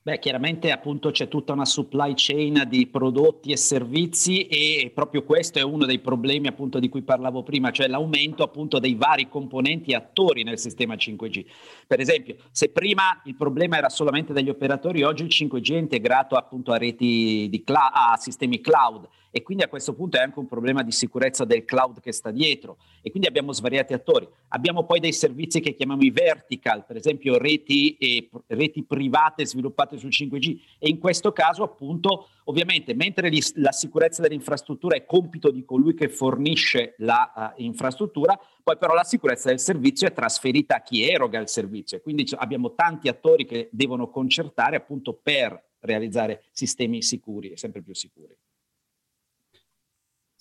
Beh, 0.06 0.20
chiaramente 0.20 0.70
appunto 0.70 1.12
c'è 1.12 1.30
tutta 1.30 1.54
una 1.54 1.64
supply 1.64 2.12
chain 2.14 2.66
di 2.68 2.88
prodotti 2.88 3.54
e 3.54 3.56
servizi 3.56 4.48
e 4.48 4.92
proprio 4.94 5.24
questo 5.24 5.60
è 5.60 5.62
uno 5.62 5.86
dei 5.86 6.00
problemi 6.00 6.48
appunto 6.48 6.78
di 6.78 6.90
cui 6.90 7.04
parlavo 7.04 7.42
prima, 7.42 7.72
cioè 7.72 7.88
l'aumento 7.88 8.44
appunto 8.44 8.80
dei 8.80 8.96
vari 8.96 9.30
componenti 9.30 9.92
e 9.92 9.96
attori 9.96 10.44
nel 10.44 10.60
sistema 10.60 10.96
5G. 10.96 11.46
Per 11.88 12.02
esempio, 12.02 12.36
se 12.52 12.68
prima 12.68 13.22
il 13.24 13.38
problema 13.38 13.78
era 13.78 13.88
solamente 13.88 14.34
degli 14.34 14.50
operatori, 14.50 15.04
oggi 15.04 15.24
il 15.24 15.30
5G 15.30 15.72
è 15.72 15.78
integrato 15.78 16.36
appunto 16.36 16.74
a 16.74 16.78
reti 16.78 17.48
di 17.50 17.64
cloud, 17.64 17.92
a 17.94 18.18
sistemi 18.18 18.60
cloud 18.60 19.08
e 19.36 19.42
quindi 19.42 19.64
a 19.64 19.68
questo 19.68 19.96
punto 19.96 20.18
è 20.18 20.20
anche 20.20 20.38
un 20.38 20.48
problema 20.48 20.84
di 20.84 20.92
sicurezza 20.92 21.44
del 21.44 21.66
cloud 21.66 22.00
che 22.02 22.12
sta 22.12 22.30
dietro 22.30 22.78
e 23.02 23.10
quindi 23.10 23.28
abbiamo 23.28 23.52
svariati 23.52 23.94
attori. 23.94 24.28
Abbiamo 24.50 24.86
poi 24.86 25.00
dei 25.00 25.12
servizi 25.12 25.60
che 25.60 25.74
chiamiamo 25.74 26.04
i 26.04 26.12
vertical, 26.12 26.86
per 26.86 26.98
esempio 26.98 27.40
reti, 27.40 27.96
e, 27.98 28.30
reti 28.48 28.84
private 28.84 29.44
sviluppate 29.48 29.93
sul 29.98 30.10
5G 30.10 30.60
e 30.80 30.90
in 30.90 31.00
questo 31.00 31.32
caso 31.32 31.64
appunto 31.64 32.28
ovviamente 32.46 32.94
mentre 32.94 33.30
la 33.56 33.72
sicurezza 33.72 34.22
dell'infrastruttura 34.22 34.96
è 34.96 35.06
compito 35.06 35.52
di 35.52 35.64
colui 35.64 35.94
che 35.94 36.10
fornisce 36.10 36.96
la 36.98 37.54
uh, 37.58 37.62
infrastruttura, 37.62 38.40
poi 38.64 38.78
però 38.78 38.94
la 38.94 39.04
sicurezza 39.04 39.50
del 39.50 39.60
servizio 39.60 40.08
è 40.08 40.14
trasferita 40.14 40.76
a 40.76 40.82
chi 40.82 41.08
eroga 41.08 41.40
il 41.40 41.50
servizio 41.50 41.98
e 41.98 42.02
quindi 42.02 42.28
abbiamo 42.36 42.74
tanti 42.74 43.08
attori 43.08 43.46
che 43.46 43.70
devono 43.72 44.10
concertare 44.10 44.76
appunto 44.76 45.14
per 45.14 45.72
realizzare 45.80 46.44
sistemi 46.52 47.02
sicuri 47.02 47.52
e 47.52 47.58
sempre 47.58 47.82
più 47.82 47.94
sicuri. 47.94 48.36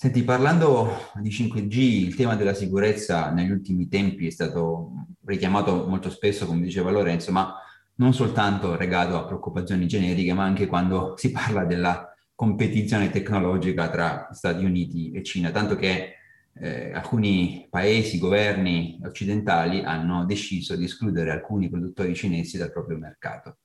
Senti, 0.02 0.24
parlando 0.24 1.12
di 1.14 1.28
5G, 1.28 1.78
il 1.78 2.16
tema 2.16 2.34
della 2.34 2.54
sicurezza 2.54 3.30
negli 3.30 3.52
ultimi 3.52 3.86
tempi 3.86 4.26
è 4.26 4.30
stato 4.30 5.06
richiamato 5.24 5.86
molto 5.86 6.10
spesso, 6.10 6.44
come 6.44 6.60
diceva 6.60 6.90
Lorenzo, 6.90 7.30
ma 7.30 7.54
non 7.96 8.14
soltanto 8.14 8.76
legato 8.76 9.16
a 9.16 9.24
preoccupazioni 9.24 9.86
generiche, 9.86 10.32
ma 10.32 10.44
anche 10.44 10.66
quando 10.66 11.14
si 11.16 11.30
parla 11.30 11.64
della 11.64 12.12
competizione 12.34 13.10
tecnologica 13.10 13.88
tra 13.90 14.28
Stati 14.32 14.64
Uniti 14.64 15.12
e 15.12 15.22
Cina, 15.22 15.50
tanto 15.50 15.76
che 15.76 16.16
eh, 16.54 16.92
alcuni 16.92 17.66
paesi, 17.70 18.18
governi 18.18 18.98
occidentali 19.04 19.82
hanno 19.82 20.24
deciso 20.24 20.76
di 20.76 20.84
escludere 20.84 21.30
alcuni 21.30 21.68
produttori 21.68 22.14
cinesi 22.14 22.58
dal 22.58 22.72
proprio 22.72 22.98
mercato. 22.98 23.58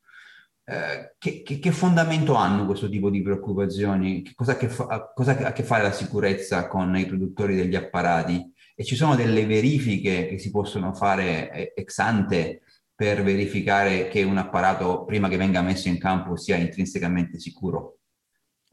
Eh, 0.64 1.16
che, 1.18 1.44
che, 1.44 1.60
che, 1.60 1.72
fondamento 1.72 2.34
hanno 2.34 2.66
questo 2.66 2.90
tipo 2.90 3.10
di 3.10 3.22
preoccupazioni? 3.22 4.22
Che 4.22 4.34
cosa, 4.36 4.56
fa, 4.56 5.12
cosa 5.14 5.38
ha 5.38 5.48
a 5.48 5.54
che 5.54 5.64
fare 5.64 5.84
la 5.84 5.94
sicurezza 5.94 6.68
con 6.68 6.96
i 6.98 7.06
produttori 7.06 7.56
degli 7.56 7.76
apparati? 7.76 8.54
E 8.76 8.84
ci 8.84 8.96
sono 8.96 9.16
delle 9.16 9.46
verifiche 9.46 10.28
che 10.28 10.38
si 10.38 10.52
possono 10.52 10.94
fare 10.94 11.52
eh, 11.52 11.74
ex 11.76 11.98
ante 12.00 12.62
per 12.98 13.22
verificare 13.22 14.08
che 14.08 14.24
un 14.24 14.38
apparato, 14.38 15.06
prima 15.06 15.30
che 15.30 15.38
venga 15.38 15.62
messo 15.62 15.88
in 15.88 16.00
campo, 16.00 16.36
sia 16.36 16.56
intrinsecamente 16.56 17.38
sicuro? 17.38 18.00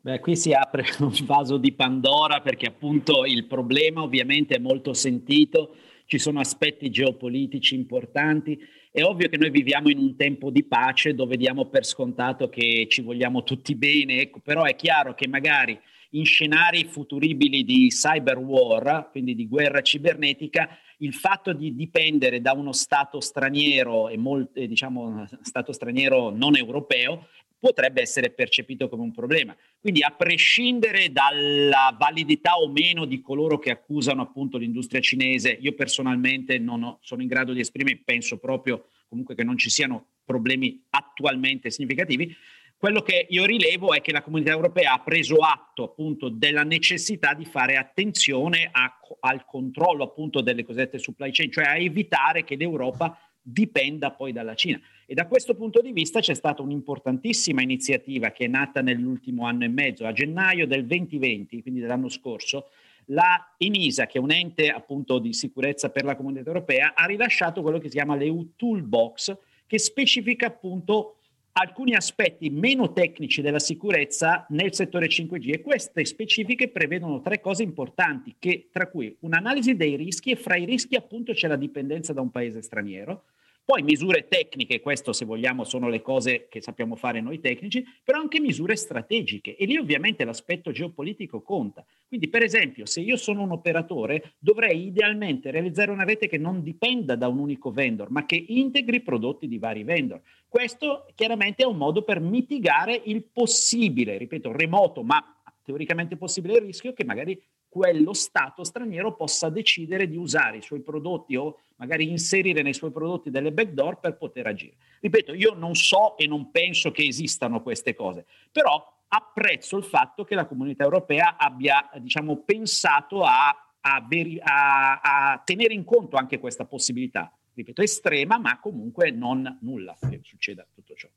Beh, 0.01 0.19
qui 0.21 0.35
si 0.35 0.55
apre 0.55 0.87
un 1.01 1.13
vaso 1.25 1.59
di 1.59 1.75
Pandora 1.75 2.41
perché 2.41 2.65
appunto 2.67 3.27
il 3.27 3.45
problema 3.45 4.03
ovviamente 4.03 4.55
è 4.55 4.59
molto 4.59 4.95
sentito, 4.95 5.77
ci 6.07 6.19
sono 6.19 6.41
aspetti 6.41 6.91
geopolitici 6.91 7.75
importanti 7.75 8.59
è 8.97 9.03
ovvio 9.03 9.29
che 9.29 9.37
noi 9.37 9.51
viviamo 9.51 9.89
in 9.89 9.99
un 9.99 10.15
tempo 10.15 10.51
di 10.51 10.63
pace 10.63 11.17
dove 11.17 11.37
diamo 11.37 11.65
per 11.65 11.85
scontato 11.85 12.49
che 12.49 12.87
ci 12.89 13.03
vogliamo 13.03 13.43
tutti 13.43 13.75
bene, 13.75 14.21
ecco, 14.21 14.39
però 14.39 14.63
è 14.63 14.77
chiaro 14.77 15.15
che 15.15 15.27
magari 15.27 15.77
in 16.11 16.25
scenari 16.25 16.85
futuribili 16.85 17.65
di 17.65 17.89
cyber 17.89 18.39
war, 18.39 19.09
quindi 19.11 19.35
di 19.35 19.49
guerra 19.49 19.81
cibernetica, 19.81 20.79
il 20.99 21.15
fatto 21.15 21.53
di 21.53 21.75
dipendere 21.75 22.41
da 22.41 22.53
uno 22.53 22.73
Stato 22.73 23.21
straniero 23.21 24.09
e 24.09 24.17
molt, 24.17 24.59
diciamo 24.59 25.27
Stato 25.43 25.73
straniero 25.73 26.31
non 26.31 26.57
europeo 26.57 27.29
potrebbe 27.65 28.03
essere 28.03 28.29
percepito 28.31 28.91
come 28.91 29.05
un 29.05 29.13
problema. 29.13 29.57
Quindi 29.81 30.03
a 30.03 30.11
prescindere 30.11 31.11
dalla 31.11 31.97
validità 31.99 32.59
o 32.59 32.69
meno 32.69 33.07
di 33.07 33.23
coloro 33.23 33.59
che 33.59 33.71
accusano 33.71 34.21
appunto 34.21 34.59
l'industria 34.59 35.01
cinese, 35.01 35.57
io 35.59 35.73
personalmente 35.73 36.59
non 36.59 36.83
ho, 36.83 36.99
sono 37.01 37.23
in 37.23 37.29
grado 37.29 37.55
di 37.55 37.61
esprimere, 37.61 38.03
penso 38.05 38.37
proprio 38.37 38.89
comunque 39.09 39.35
che 39.35 39.45
non 39.45 39.57
ci 39.57 39.71
siano 39.71 40.09
problemi 40.27 40.85
attualmente 40.91 41.71
significativi, 41.71 42.37
quello 42.85 43.01
che 43.01 43.27
io 43.31 43.47
rilevo 43.47 43.95
è 43.95 44.03
che 44.03 44.13
la 44.13 44.21
comunità 44.21 44.51
europea 44.51 44.93
ha 44.93 45.01
preso 45.01 45.37
atto 45.37 45.85
appunto 45.85 46.29
della 46.29 46.65
necessità 46.65 47.33
di 47.33 47.47
fare 47.47 47.77
attenzione 47.77 48.69
a, 48.71 49.01
al 49.21 49.47
controllo 49.47 50.05
appunto 50.05 50.43
delle 50.43 50.65
cosiddette 50.65 50.99
supply 50.99 51.31
chain, 51.31 51.51
cioè 51.51 51.65
a 51.65 51.79
evitare 51.79 52.45
che 52.45 52.57
l'Europa 52.57 53.19
dipenda 53.41 54.11
poi 54.11 54.33
dalla 54.33 54.55
Cina. 54.55 54.79
E 55.07 55.15
da 55.15 55.27
questo 55.27 55.55
punto 55.55 55.81
di 55.81 55.93
vista 55.93 56.21
c'è 56.21 56.35
stata 56.35 56.61
un'importantissima 56.61 57.63
iniziativa 57.63 58.33
che 58.33 58.45
è 58.45 58.49
nata 58.49 58.83
nell'ultimo 58.83 59.47
anno 59.47 59.65
e 59.65 59.69
mezzo, 59.69 60.05
a 60.05 60.13
gennaio 60.13 60.67
del 60.67 60.85
2020, 60.85 61.63
quindi 61.63 61.81
dell'anno 61.81 62.11
scorso, 62.11 62.67
la 63.07 63.55
ENISA, 63.57 64.05
che 64.05 64.19
è 64.19 64.21
un 64.21 64.31
ente 64.31 64.69
appunto 64.69 65.19
di 65.21 65.33
sicurezza 65.33 65.89
per 65.89 66.05
la 66.05 66.17
comunità 66.17 66.49
europea, 66.49 66.93
ha 66.95 67.07
rilasciato 67.07 67.63
quello 67.63 67.79
che 67.79 67.89
si 67.89 67.97
chiama 67.97 68.15
l'EU 68.15 68.57
Toolbox, 68.57 69.35
che 69.67 69.79
specifica 69.79 70.49
appunto 70.49 71.21
alcuni 71.57 71.95
aspetti 71.95 72.51
meno 72.51 72.93
tecnici 72.93 73.41
della 73.41 73.59
sicurezza 73.59 74.45
nel 74.49 74.75
settore 74.75 75.07
5G 75.07 75.53
e 75.53 75.61
queste 75.61 76.05
specifiche 76.05 76.69
prevedono 76.69 77.21
tre 77.21 77.41
cose 77.41 77.63
importanti, 77.63 78.35
che, 78.39 78.69
tra 78.73 78.89
cui 78.89 79.15
un'analisi 79.21 79.77
dei 79.77 79.97
rischi 79.97 80.33
e 80.33 80.37
fra 80.37 80.57
i 80.57 80.65
rischi 80.65 80.97
appunto 80.97 81.33
c'è 81.33 81.47
la 81.47 81.57
dipendenza 81.57 82.13
da 82.13 82.21
un 82.21 82.31
paese 82.31 82.63
straniero, 82.63 83.25
poi 83.65 83.83
misure 83.83 84.29
tecniche, 84.29 84.81
questo 84.81 85.13
se 85.15 85.25
vogliamo 85.25 85.65
sono 85.65 85.89
le 85.89 86.03
cose 86.03 86.49
che 86.51 86.61
sappiamo 86.61 86.97
fare 86.97 87.23
noi 87.23 87.41
tecnici, 87.41 87.83
però 88.03 88.21
anche 88.21 88.39
misure 88.39 88.77
strategiche 88.77 89.57
e 89.57 89.65
lì 89.65 89.79
ovviamente 89.79 90.25
l'aspetto 90.25 90.71
geopolitico 90.71 91.41
conta. 91.41 91.85
Quindi 92.07 92.29
per 92.29 92.43
esempio 92.43 92.85
se 92.85 93.01
io 93.01 93.17
sono 93.17 93.43
un 93.43 93.53
operatore 93.53 94.35
dovrei 94.39 94.87
idealmente 94.87 95.51
realizzare 95.51 95.91
una 95.91 96.05
rete 96.05 96.29
che 96.29 96.37
non 96.37 96.63
dipenda 96.63 97.17
da 97.17 97.29
un 97.29 97.39
unico 97.39 97.71
vendor, 97.71 98.11
ma 98.11 98.27
che 98.27 98.45
integri 98.49 99.01
prodotti 99.01 99.49
di 99.49 99.59
vari 99.59 99.83
vendor. 99.83 100.21
Questo 100.47 101.07
chiaramente 101.15 101.63
è 101.63 101.67
un 101.67 101.79
modo 101.79 102.03
per 102.03 102.21
mitigare 102.21 103.01
il 103.07 103.25
possibile, 103.25 104.19
ripeto, 104.19 104.53
remoto, 104.53 105.03
ma 105.03 105.43
teoricamente 105.65 106.17
possibile 106.17 106.59
rischio 106.59 106.93
che 106.93 107.05
magari 107.05 107.41
quello 107.75 108.13
Stato 108.13 108.63
straniero 108.63 109.17
possa 109.17 109.49
decidere 109.49 110.07
di 110.09 110.17
usare 110.17 110.59
i 110.59 110.63
suoi 110.63 110.81
prodotti 110.81 111.35
o 111.35 111.59
magari 111.75 112.09
inserire 112.09 112.63
nei 112.63 112.73
suoi 112.73 112.93
prodotti 112.93 113.31
delle 113.31 113.51
backdoor 113.51 113.99
per 113.99 114.17
poter 114.17 114.47
agire. 114.47 114.77
Ripeto, 115.01 115.35
io 115.35 115.55
non 115.55 115.75
so 115.75 116.17
e 116.17 116.29
non 116.29 116.53
penso 116.53 116.93
che 116.93 117.05
esistano 117.05 117.63
queste 117.63 117.97
cose, 117.97 118.27
però 118.53 118.81
apprezzo 119.09 119.77
il 119.77 119.83
fatto 119.83 120.23
che 120.23 120.37
la 120.37 120.47
comunità 120.47 120.85
europea 120.85 121.37
abbia 121.37 121.91
diciamo, 121.99 122.45
pensato 122.45 123.25
a, 123.25 123.49
a, 123.81 124.07
veri, 124.09 124.39
a, 124.41 125.01
a 125.01 125.43
tenere 125.45 125.75
in 125.75 125.83
conto 125.83 126.17
anche 126.17 126.39
questa 126.39 126.67
possibilità, 126.67 127.37
ripeto, 127.55 127.83
estrema, 127.83 128.39
ma 128.39 128.61
comunque 128.61 129.11
non 129.11 129.59
nulla 129.63 129.97
che 129.99 130.21
succeda 130.23 130.65
tutto 130.73 130.95
ciò. 130.95 131.09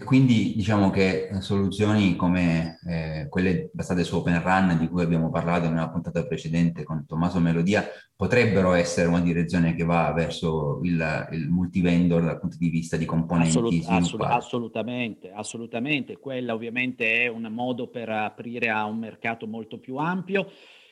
E 0.00 0.04
quindi 0.04 0.52
diciamo 0.54 0.90
che 0.90 1.28
soluzioni 1.40 2.14
come 2.14 2.78
eh, 2.86 3.26
quelle 3.28 3.68
basate 3.72 4.04
su 4.04 4.14
Open 4.14 4.40
Run 4.40 4.78
di 4.78 4.86
cui 4.86 5.02
abbiamo 5.02 5.28
parlato 5.28 5.68
nella 5.68 5.90
puntata 5.90 6.24
precedente 6.24 6.84
con 6.84 7.04
Tommaso 7.04 7.40
Melodia 7.40 7.84
potrebbero 8.14 8.74
essere 8.74 9.08
una 9.08 9.20
direzione 9.20 9.74
che 9.74 9.82
va 9.82 10.12
verso 10.12 10.78
il, 10.84 11.28
il 11.32 11.48
multivendor 11.48 12.22
dal 12.22 12.38
punto 12.38 12.56
di 12.60 12.68
vista 12.68 12.96
di 12.96 13.06
componenti 13.06 13.48
Assolut- 13.48 13.88
assolut- 13.88 14.30
assolutamente, 14.30 15.32
assolutamente. 15.34 16.16
Quella 16.18 16.54
ovviamente 16.54 17.22
è 17.22 17.26
un 17.26 17.48
modo 17.50 17.88
per 17.88 18.08
aprire 18.08 18.68
a 18.68 18.84
un 18.84 18.98
mercato 18.98 19.48
molto 19.48 19.78
più 19.80 19.96
ampio. 19.96 20.48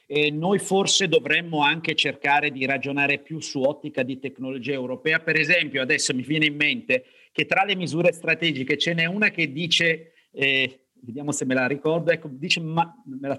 E 0.09 0.33
noi 0.33 0.59
forse 0.59 1.07
dovremmo 1.07 1.63
anche 1.63 1.95
cercare 1.95 2.51
di 2.51 2.67
ragionare 2.67 3.19
più 3.19 3.41
su 3.41 3.63
ottica 3.63 4.03
di 4.03 4.19
tecnologia 4.19 4.73
europea. 4.73 5.21
Per 5.21 5.37
esempio, 5.37 5.81
adesso 5.81 6.13
mi 6.13 6.23
viene 6.23 6.47
in 6.47 6.57
mente 6.57 7.05
che 7.37 7.45
tra 7.45 7.65
le 7.65 7.77
misure 7.77 8.13
strategiche 8.13 8.79
ce 8.79 8.95
n'è 8.95 9.05
una 9.05 9.29
che 9.29 9.53
dice, 9.53 10.15
eh, 10.33 10.87
vediamo 11.03 11.33
se 11.33 11.45
me 11.45 11.53
la 11.53 11.67
ricordo, 11.67 12.11
ecco, 12.11 12.29
dice, 12.33 12.61
ma, 12.61 12.91
la, 13.21 13.39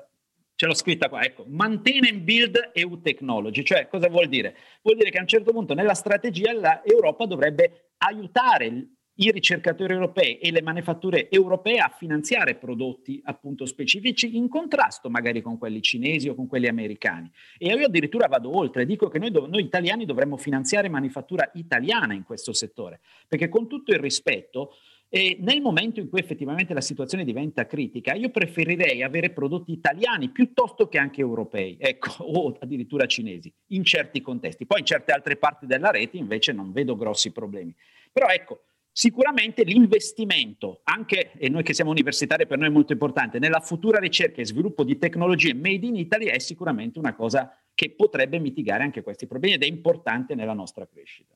ce 0.54 0.66
l'ho 0.68 0.76
scritta 0.76 1.10
qua, 1.10 1.24
ecco, 1.24 1.46
maintain 1.48 2.06
and 2.06 2.20
build 2.20 2.74
EU 2.74 3.02
technology, 3.02 3.64
cioè 3.64 3.88
cosa 3.88 4.08
vuol 4.08 4.28
dire? 4.28 4.56
Vuol 4.84 4.98
dire 4.98 5.10
che 5.10 5.18
a 5.18 5.22
un 5.22 5.28
certo 5.28 5.52
punto 5.52 5.74
nella 5.74 5.96
strategia 5.96 6.54
l'Europa 6.54 7.26
dovrebbe 7.26 7.94
aiutare 7.98 8.97
i 9.18 9.32
ricercatori 9.32 9.94
europei 9.94 10.38
e 10.38 10.52
le 10.52 10.62
manifatture 10.62 11.30
europee 11.30 11.78
a 11.78 11.94
finanziare 11.96 12.56
prodotti 12.56 13.22
appunto 13.24 13.66
specifici 13.66 14.36
in 14.36 14.48
contrasto 14.48 15.10
magari 15.10 15.42
con 15.42 15.58
quelli 15.58 15.82
cinesi 15.82 16.30
o 16.30 16.36
con 16.36 16.48
quelli 16.48 16.68
americani. 16.68 17.32
E 17.58 17.68
io 17.68 17.86
addirittura 17.86 18.28
vado 18.28 18.56
oltre, 18.56 18.86
dico 18.86 19.08
che 19.08 19.20
noi, 19.20 19.32
dov- 19.32 19.50
noi 19.50 19.64
italiani 19.64 20.06
dovremmo 20.06 20.38
finanziare 20.38 20.90
manifattura 20.90 21.50
italiana 21.54 22.14
in 22.14 22.24
questo 22.24 22.54
settore, 22.54 23.00
perché 23.28 23.50
con 23.50 23.68
tutto 23.68 23.92
il 23.92 24.00
rispetto, 24.00 24.74
e 25.10 25.38
nel 25.40 25.62
momento 25.62 26.02
in 26.02 26.10
cui 26.10 26.20
effettivamente 26.20 26.74
la 26.74 26.82
situazione 26.82 27.24
diventa 27.24 27.66
critica, 27.66 28.14
io 28.14 28.30
preferirei 28.30 29.04
avere 29.04 29.30
prodotti 29.30 29.72
italiani 29.72 30.30
piuttosto 30.30 30.90
che 30.90 30.98
anche 30.98 31.22
europei, 31.22 31.78
ecco, 31.80 32.10
o 32.28 32.58
addirittura 32.60 33.06
cinesi, 33.06 33.52
in 33.68 33.84
certi 33.84 34.22
contesti. 34.22 34.66
Poi 34.66 34.80
in 34.80 34.86
certe 34.86 35.14
altre 35.14 35.38
parti 35.38 35.66
della 35.66 35.92
rete 35.92 36.18
invece 36.18 36.52
non 36.52 36.74
vedo 36.74 36.98
grossi 36.98 37.32
problemi. 37.32 37.74
Però 38.12 38.28
ecco, 38.28 38.64
Sicuramente 38.98 39.62
l'investimento, 39.62 40.82
anche, 40.86 41.34
e 41.38 41.50
noi 41.50 41.62
che 41.62 41.76
siamo 41.76 41.92
universitari 41.92 42.48
per 42.48 42.58
noi 42.58 42.70
è 42.70 42.72
molto 42.72 42.94
importante, 42.94 43.38
nella 43.38 43.60
futura 43.60 44.00
ricerca 44.00 44.42
e 44.42 44.46
sviluppo 44.48 44.84
di 44.84 44.98
tecnologie 44.98 45.54
made 45.54 45.86
in 45.86 45.96
Italy 45.96 46.26
è 46.26 46.40
sicuramente 46.40 46.98
una 46.98 47.14
cosa 47.14 47.56
che 47.76 47.92
potrebbe 47.92 48.40
mitigare 48.40 48.82
anche 48.82 49.04
questi 49.04 49.28
problemi 49.28 49.54
ed 49.54 49.62
è 49.62 49.68
importante 49.68 50.34
nella 50.34 50.54
nostra 50.54 50.88
crescita. 50.88 51.36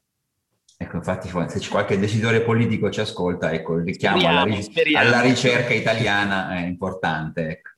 Ecco, 0.75 0.95
infatti, 0.95 1.29
se 1.29 1.69
qualche 1.69 1.99
decisore 1.99 2.41
politico 2.41 2.89
ci 2.89 3.01
ascolta, 3.01 3.51
ecco, 3.51 3.75
il 3.75 3.83
richiamo 3.83 4.17
speriamo, 4.17 4.41
alla, 4.41 4.61
speriamo. 4.63 5.07
alla, 5.07 5.21
ricerca 5.21 5.73
italiana 5.75 6.55
è 6.55 6.65
importante. 6.65 7.47
Ecco. 7.47 7.69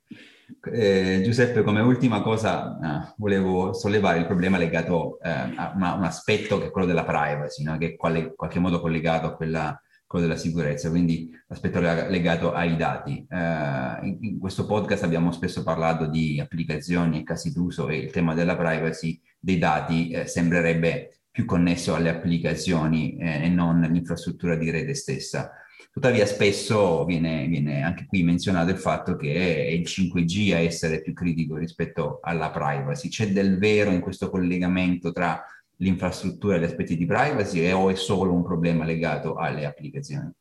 Eh, 0.71 1.21
Giuseppe, 1.23 1.63
come 1.63 1.81
ultima 1.81 2.21
cosa, 2.21 2.77
eh, 3.07 3.13
volevo 3.17 3.73
sollevare 3.73 4.19
il 4.19 4.25
problema 4.25 4.57
legato 4.57 5.19
eh, 5.21 5.29
a 5.29 5.73
una, 5.75 5.93
un 5.93 6.03
aspetto 6.03 6.57
che 6.59 6.67
è 6.67 6.71
quello 6.71 6.87
della 6.87 7.05
privacy, 7.05 7.63
no? 7.63 7.77
che 7.77 7.95
è 7.97 8.07
in 8.17 8.33
qualche 8.35 8.59
modo 8.59 8.79
collegato 8.79 9.27
a 9.27 9.35
quella, 9.35 9.79
quello 10.05 10.27
della 10.27 10.37
sicurezza, 10.37 10.89
quindi 10.89 11.31
l'aspetto 11.47 11.79
legato 11.79 12.53
ai 12.53 12.75
dati. 12.75 13.25
Eh, 13.29 13.99
in, 14.03 14.17
in, 14.21 14.39
questo 14.39 14.65
podcast 14.65 15.03
abbiamo 15.03 15.31
spesso 15.31 15.63
parlato 15.63 16.07
di 16.07 16.39
applicazioni 16.39 17.19
e 17.19 17.23
casi 17.23 17.51
d'uso 17.51 17.89
e 17.89 17.97
il 17.97 18.11
tema 18.11 18.33
della 18.33 18.55
privacy 18.55 19.19
dei 19.39 19.57
dati 19.57 20.11
eh, 20.11 20.25
sembrerebbe 20.25 21.19
più 21.31 21.45
connesso 21.45 21.95
alle 21.95 22.09
applicazioni 22.09 23.17
eh, 23.17 23.45
e 23.45 23.49
non 23.49 23.83
all'infrastruttura 23.83 24.55
di 24.55 24.69
rete 24.69 24.93
stessa. 24.93 25.51
Tuttavia 25.93 26.25
spesso 26.25 27.05
viene, 27.05 27.45
viene, 27.45 27.83
anche 27.83 28.07
qui 28.07 28.23
menzionato 28.23 28.71
il 28.71 28.79
fatto 28.79 29.15
che 29.15 29.31
è 29.35 29.69
il 29.69 29.83
5G 29.83 30.51
a 30.51 30.57
essere 30.57 31.03
più 31.03 31.13
critico 31.13 31.55
rispetto 31.55 32.17
alla 32.23 32.49
privacy. 32.49 33.09
C'è 33.09 33.31
del 33.31 33.59
vero 33.59 33.91
in 33.91 33.99
questo 33.99 34.31
collegamento 34.31 35.11
tra 35.11 35.45
l'infrastruttura 35.75 36.55
e 36.55 36.61
gli 36.61 36.63
aspetti 36.63 36.97
di 36.97 37.05
privacy 37.05 37.69
o 37.69 37.91
è 37.91 37.95
solo 37.95 38.33
un 38.33 38.41
problema 38.41 38.85
legato 38.85 39.35
alle 39.35 39.65
applicazioni? 39.65 40.31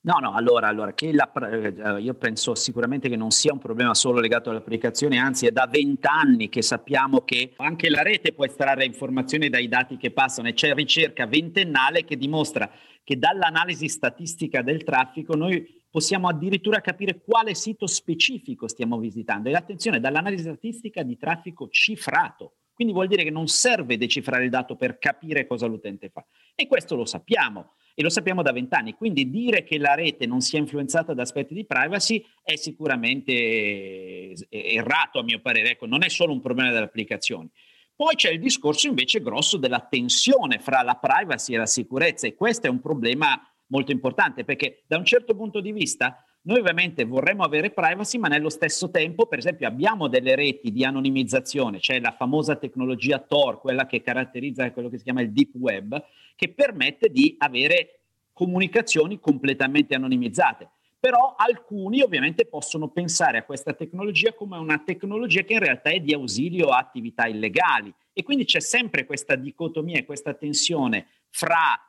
No, 0.00 0.18
no, 0.20 0.32
allora, 0.34 0.68
allora 0.68 0.94
la, 1.12 1.32
eh, 1.50 2.00
io 2.00 2.14
penso 2.14 2.54
sicuramente 2.54 3.08
che 3.08 3.16
non 3.16 3.30
sia 3.30 3.52
un 3.52 3.58
problema 3.58 3.94
solo 3.94 4.20
legato 4.20 4.48
alle 4.48 4.60
applicazioni, 4.60 5.18
anzi 5.18 5.46
è 5.46 5.50
da 5.50 5.66
vent'anni 5.66 6.48
che 6.48 6.62
sappiamo 6.62 7.22
che 7.22 7.54
anche 7.56 7.90
la 7.90 8.02
rete 8.02 8.32
può 8.32 8.44
estrarre 8.44 8.84
informazioni 8.84 9.48
dai 9.48 9.66
dati 9.66 9.96
che 9.96 10.12
passano 10.12 10.48
e 10.48 10.54
c'è 10.54 10.72
ricerca 10.72 11.26
ventennale 11.26 12.04
che 12.04 12.16
dimostra 12.16 12.70
che 13.02 13.18
dall'analisi 13.18 13.88
statistica 13.88 14.62
del 14.62 14.84
traffico 14.84 15.34
noi 15.34 15.66
possiamo 15.90 16.28
addirittura 16.28 16.80
capire 16.80 17.20
quale 17.20 17.54
sito 17.54 17.86
specifico 17.86 18.68
stiamo 18.68 18.98
visitando. 18.98 19.48
E 19.48 19.54
attenzione, 19.54 19.98
dall'analisi 19.98 20.44
statistica 20.44 21.02
di 21.02 21.16
traffico 21.16 21.68
cifrato. 21.70 22.56
Quindi 22.72 22.92
vuol 22.92 23.08
dire 23.08 23.24
che 23.24 23.30
non 23.30 23.48
serve 23.48 23.96
decifrare 23.96 24.44
il 24.44 24.50
dato 24.50 24.76
per 24.76 24.98
capire 24.98 25.46
cosa 25.46 25.66
l'utente 25.66 26.10
fa. 26.10 26.24
E 26.54 26.68
questo 26.68 26.94
lo 26.94 27.04
sappiamo 27.04 27.72
e 27.98 28.02
lo 28.04 28.10
sappiamo 28.10 28.42
da 28.42 28.52
vent'anni. 28.52 28.94
Quindi 28.94 29.28
dire 29.28 29.64
che 29.64 29.76
la 29.76 29.96
rete 29.96 30.24
non 30.24 30.40
sia 30.40 30.60
influenzata 30.60 31.14
da 31.14 31.22
aspetti 31.22 31.52
di 31.52 31.66
privacy 31.66 32.24
è 32.44 32.54
sicuramente 32.54 34.36
errato 34.50 35.18
a 35.18 35.24
mio 35.24 35.40
parere. 35.40 35.72
Ecco, 35.72 35.86
non 35.86 36.04
è 36.04 36.08
solo 36.08 36.32
un 36.32 36.40
problema 36.40 36.70
delle 36.70 36.84
applicazioni. 36.84 37.50
Poi 37.96 38.14
c'è 38.14 38.30
il 38.30 38.38
discorso 38.38 38.86
invece 38.86 39.20
grosso 39.20 39.56
della 39.56 39.80
tensione 39.80 40.60
fra 40.60 40.82
la 40.82 40.94
privacy 40.94 41.54
e 41.54 41.56
la 41.56 41.66
sicurezza 41.66 42.28
e 42.28 42.36
questo 42.36 42.68
è 42.68 42.70
un 42.70 42.78
problema 42.78 43.36
molto 43.66 43.90
importante 43.90 44.44
perché 44.44 44.84
da 44.86 44.96
un 44.96 45.04
certo 45.04 45.34
punto 45.34 45.60
di 45.60 45.72
vista 45.72 46.24
noi 46.48 46.60
ovviamente 46.60 47.04
vorremmo 47.04 47.44
avere 47.44 47.70
privacy, 47.70 48.16
ma 48.16 48.28
nello 48.28 48.48
stesso 48.48 48.90
tempo, 48.90 49.26
per 49.26 49.38
esempio, 49.38 49.68
abbiamo 49.68 50.08
delle 50.08 50.34
reti 50.34 50.72
di 50.72 50.82
anonimizzazione, 50.82 51.78
c'è 51.78 52.00
la 52.00 52.12
famosa 52.12 52.56
tecnologia 52.56 53.18
Tor, 53.18 53.60
quella 53.60 53.86
che 53.86 54.00
caratterizza 54.00 54.72
quello 54.72 54.88
che 54.88 54.96
si 54.96 55.04
chiama 55.04 55.20
il 55.20 55.30
deep 55.30 55.50
web, 55.56 56.02
che 56.34 56.48
permette 56.48 57.10
di 57.10 57.34
avere 57.38 58.00
comunicazioni 58.32 59.20
completamente 59.20 59.94
anonimizzate. 59.94 60.70
Però 60.98 61.34
alcuni 61.36 62.00
ovviamente 62.00 62.46
possono 62.46 62.88
pensare 62.88 63.38
a 63.38 63.44
questa 63.44 63.74
tecnologia 63.74 64.32
come 64.32 64.56
una 64.56 64.78
tecnologia 64.78 65.42
che 65.42 65.52
in 65.52 65.60
realtà 65.60 65.90
è 65.90 66.00
di 66.00 66.14
ausilio 66.14 66.68
a 66.68 66.78
attività 66.78 67.26
illegali 67.26 67.92
e 68.12 68.22
quindi 68.22 68.46
c'è 68.46 68.60
sempre 68.60 69.04
questa 69.04 69.36
dicotomia 69.36 69.98
e 69.98 70.04
questa 70.06 70.32
tensione 70.32 71.06
fra 71.28 71.87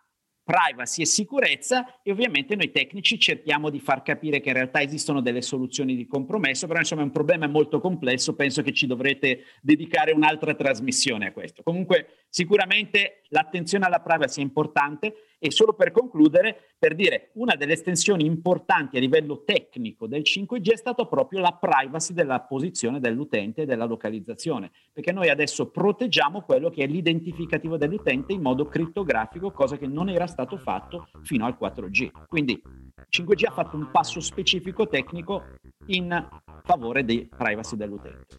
privacy 0.50 1.04
e 1.04 1.06
sicurezza 1.06 2.02
e 2.02 2.12
ovviamente 2.12 2.56
noi 2.56 2.72
tecnici 2.72 3.20
cerchiamo 3.20 3.70
di 3.70 3.80
far 3.80 4.02
capire 4.02 4.40
che 4.40 4.50
in 4.50 4.56
realtà 4.56 4.82
esistono 4.82 5.22
delle 5.22 5.44
soluzioni 5.44 5.96
di 5.96 6.08
compromesso, 6.08 6.66
però 6.66 6.80
insomma 6.80 7.02
è 7.02 7.04
un 7.04 7.12
problema 7.12 7.46
molto 7.46 7.80
complesso, 7.80 8.34
penso 8.34 8.64
che 8.64 8.74
ci 8.74 8.88
dovrete 8.88 9.44
dedicare 9.62 10.12
un'altra 10.12 10.56
trasmissione 10.56 11.28
a 11.28 11.32
questo. 11.34 11.62
Comunque 11.62 12.26
sicuramente 12.30 13.22
l'attenzione 13.28 13.86
alla 13.86 14.00
privacy 14.00 14.40
è 14.40 14.44
importante 14.44 15.14
e 15.40 15.52
solo 15.52 15.74
per 15.74 15.92
concludere, 15.92 16.74
per 16.78 16.96
dire, 16.96 17.30
una 17.36 17.56
delle 17.56 17.74
estensioni 17.74 18.26
importanti 18.26 18.98
a 18.98 19.00
livello 19.00 19.44
tecnico 19.46 20.06
del 20.06 20.22
5G 20.22 20.74
è 20.74 20.76
stata 20.76 21.06
proprio 21.06 21.40
la 21.40 21.54
privacy 21.54 22.14
della 22.14 22.42
posizione 22.42 23.00
dell'utente 23.00 23.62
e 23.62 23.66
della 23.66 23.86
localizzazione, 23.86 24.70
perché 24.92 25.14
noi 25.14 25.30
adesso 25.30 25.70
proteggiamo 25.70 26.42
quello 26.42 26.70
che 26.70 26.84
è 26.84 26.88
l'identificativo 26.88 27.78
dell'utente 27.78 28.34
in 28.34 28.42
modo 28.42 28.66
crittografico, 28.66 29.52
cosa 29.52 29.78
che 29.78 29.88
non 29.88 30.10
era 30.10 30.28
stato 30.40 30.58
fatto 30.58 31.08
fino 31.24 31.46
al 31.46 31.58
4G. 31.60 32.28
Quindi 32.28 32.62
5G 33.10 33.48
ha 33.48 33.52
fatto 33.52 33.76
un 33.76 33.90
passo 33.92 34.22
specifico 34.22 34.88
tecnico 34.88 35.44
in 35.88 36.28
favore 36.64 37.04
di 37.04 37.28
privacy 37.36 37.76
dell'utente. 37.76 38.38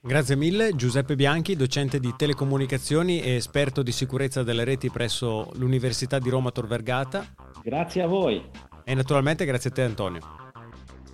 Grazie 0.00 0.36
mille 0.36 0.74
Giuseppe 0.74 1.16
Bianchi, 1.16 1.56
docente 1.56 1.98
di 1.98 2.14
telecomunicazioni 2.16 3.20
e 3.20 3.34
esperto 3.34 3.82
di 3.82 3.92
sicurezza 3.92 4.42
delle 4.42 4.64
reti 4.64 4.88
presso 4.90 5.50
l'Università 5.54 6.18
di 6.18 6.30
Roma 6.30 6.50
Tor 6.50 6.66
Vergata. 6.66 7.26
Grazie 7.62 8.02
a 8.02 8.06
voi. 8.06 8.42
E 8.84 8.94
naturalmente 8.94 9.44
grazie 9.44 9.68
a 9.70 9.72
te 9.72 9.82
Antonio. 9.82 10.20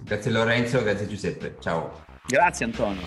Grazie 0.04 0.30
Lorenzo, 0.30 0.80
grazie 0.82 1.08
Giuseppe. 1.08 1.56
Ciao. 1.60 2.04
Grazie 2.26 2.66
Antonio. 2.66 3.02